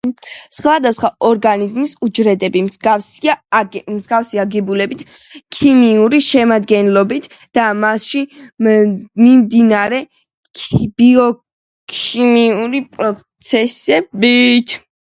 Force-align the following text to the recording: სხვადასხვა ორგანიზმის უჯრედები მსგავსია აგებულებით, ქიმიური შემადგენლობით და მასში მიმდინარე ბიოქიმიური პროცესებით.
სხვადასხვა 0.57 1.09
ორგანიზმის 1.25 1.91
უჯრედები 2.05 2.63
მსგავსია 2.69 3.35
აგებულებით, 4.43 5.03
ქიმიური 5.57 6.21
შემადგენლობით 6.29 7.29
და 7.59 7.67
მასში 7.83 8.23
მიმდინარე 8.71 10.01
ბიოქიმიური 10.65 12.83
პროცესებით. 12.99 14.77